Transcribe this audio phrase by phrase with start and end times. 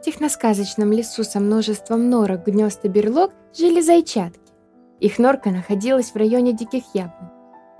[0.00, 4.40] В техносказочном лесу со множеством норок, гнезд и берлог жили зайчатки.
[4.98, 7.28] Их норка находилась в районе диких яблонь.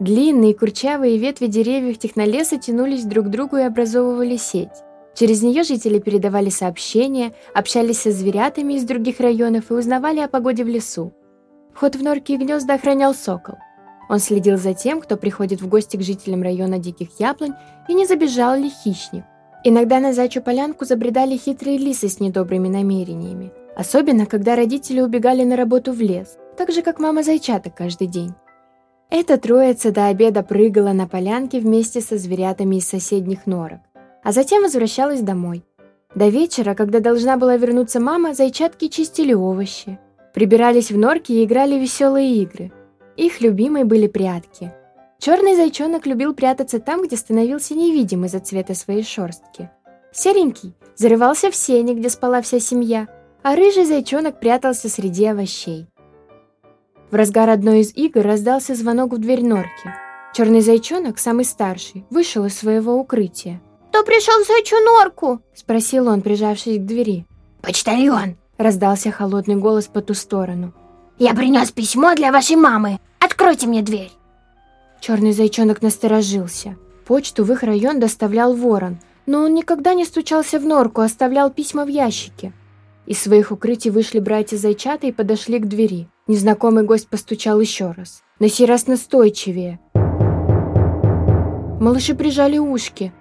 [0.00, 4.82] Длинные курчавые ветви деревьев технолеса тянулись друг к другу и образовывали сеть.
[5.14, 10.64] Через нее жители передавали сообщения, общались со зверятами из других районов и узнавали о погоде
[10.64, 11.12] в лесу.
[11.72, 13.58] Вход в норки и гнезда охранял сокол.
[14.08, 17.54] Он следил за тем, кто приходит в гости к жителям района диких яблонь,
[17.88, 19.22] и не забежал ли хищник.
[19.64, 23.52] Иногда на зайчью полянку забредали хитрые лисы с недобрыми намерениями.
[23.76, 28.32] Особенно, когда родители убегали на работу в лес, так же, как мама зайчата каждый день.
[29.10, 33.80] Эта троица до обеда прыгала на полянке вместе со зверятами из соседних норок,
[34.22, 35.64] а затем возвращалась домой.
[36.14, 39.98] До вечера, когда должна была вернуться мама, зайчатки чистили овощи,
[40.34, 42.70] прибирались в норки и играли веселые игры.
[43.16, 44.72] Их любимой были прятки.
[45.20, 49.68] Черный зайчонок любил прятаться там, где становился невидим из-за цвета своей шерстки.
[50.12, 53.08] Серенький зарывался в сене, где спала вся семья,
[53.42, 55.86] а рыжий зайчонок прятался среди овощей.
[57.10, 59.94] В разгар одной из игр раздался звонок в дверь норки.
[60.34, 63.60] Черный зайчонок, самый старший, вышел из своего укрытия.
[63.88, 67.26] «Кто пришел в зайчью норку?»– спросил он, прижавшись к двери.
[67.60, 70.74] «Почтальон!»– раздался холодный голос по ту сторону.
[71.18, 73.00] «Я принес письмо для вашей мамы.
[73.18, 74.17] Откройте мне дверь!»
[75.00, 76.76] Черный зайчонок насторожился.
[77.06, 81.84] Почту в их район доставлял ворон, но он никогда не стучался в норку, оставлял письма
[81.84, 82.52] в ящике.
[83.06, 86.08] Из своих укрытий вышли братья-зайчата и подошли к двери.
[86.26, 88.22] Незнакомый гость постучал еще раз.
[88.38, 89.80] На сей раз настойчивее.
[91.80, 93.12] Малыши прижали ушки.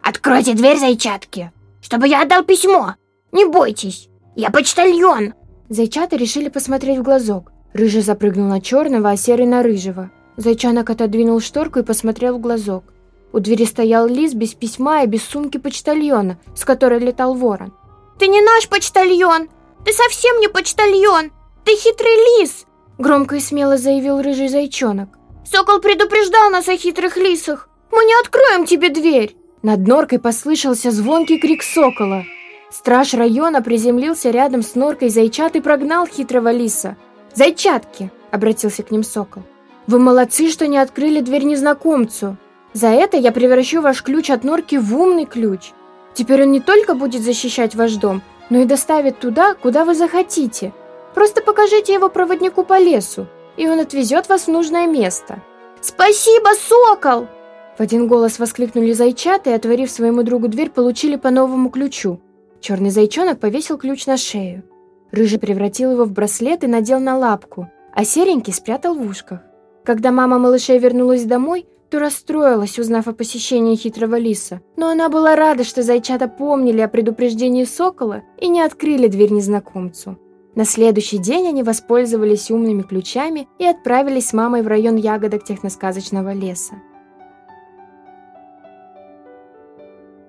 [0.00, 2.94] «Откройте дверь, зайчатки, чтобы я отдал письмо!
[3.32, 5.34] Не бойтесь, я почтальон!»
[5.68, 7.52] Зайчата решили посмотреть в глазок.
[7.72, 10.10] Рыжий запрыгнул на черного, а серый на рыжего.
[10.36, 12.84] Зайчонок отодвинул шторку и посмотрел в глазок.
[13.32, 17.72] У двери стоял лис без письма и без сумки почтальона, с которой летал ворон.
[18.18, 19.48] «Ты не наш почтальон!
[19.84, 21.32] Ты совсем не почтальон!
[21.64, 22.66] Ты хитрый лис!»
[22.98, 25.08] Громко и смело заявил рыжий зайчонок.
[25.44, 27.68] «Сокол предупреждал нас о хитрых лисах!
[27.90, 32.24] Мы не откроем тебе дверь!» Над норкой послышался звонкий крик сокола.
[32.70, 36.96] Страж района приземлился рядом с норкой зайчат и прогнал хитрого лиса.
[37.34, 39.42] «Зайчатки!»— обратился к ним сокол.
[39.86, 42.36] Вы молодцы, что не открыли дверь незнакомцу.
[42.72, 45.72] За это я превращу ваш ключ от норки в умный ключ.
[46.14, 50.72] Теперь он не только будет защищать ваш дом, но и доставит туда, куда вы захотите.
[51.14, 55.42] Просто покажите его проводнику по лесу, и он отвезет вас в нужное место.
[55.80, 57.28] Спасибо, сокол!
[57.76, 62.20] В один голос воскликнули зайчата и, отворив своему другу дверь, получили по новому ключу.
[62.60, 64.62] Черный зайчонок повесил ключ на шею.
[65.10, 69.40] Рыжий превратил его в браслет и надел на лапку, а серенький спрятал в ушках.
[69.84, 74.62] Когда мама малышей вернулась домой, то расстроилась, узнав о посещении хитрого лиса.
[74.76, 80.18] Но она была рада, что зайчата помнили о предупреждении сокола и не открыли дверь незнакомцу.
[80.54, 86.32] На следующий день они воспользовались умными ключами и отправились с мамой в район ягодок техносказочного
[86.32, 86.74] леса.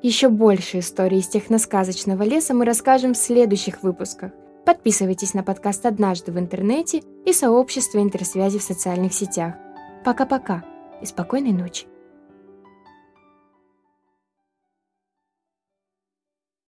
[0.02, 4.32] Еще больше историй из техносказочного леса мы расскажем в следующих выпусках.
[4.66, 9.54] Подписывайтесь на подкаст «Однажды в интернете» и сообщество интерсвязи в социальных сетях.
[10.04, 10.64] Пока-пока
[11.02, 11.86] и спокойной ночи.